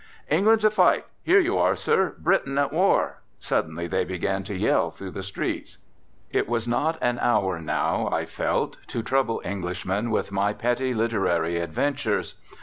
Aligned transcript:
"England 0.31 0.61
to 0.61 0.71
fight! 0.71 1.05
Here 1.21 1.39
you 1.39 1.59
are, 1.59 1.75
sir. 1.75 2.15
Britain 2.17 2.57
at 2.57 2.73
war!" 2.73 3.21
suddenly 3.37 3.85
they 3.87 4.03
began 4.03 4.41
to 4.45 4.55
yell 4.57 4.89
through 4.89 5.11
the 5.11 5.21
streets. 5.21 5.77
It 6.31 6.49
was 6.49 6.67
not 6.67 6.97
an 7.03 7.19
hour 7.19 7.59
now, 7.59 8.09
I 8.11 8.25
felt, 8.25 8.77
to 8.87 9.03
trouble 9.03 9.43
Englishmen 9.45 10.09
with 10.09 10.31
my 10.31 10.53
petty 10.53 10.95
literary 10.95 11.59
adventures. 11.59 12.33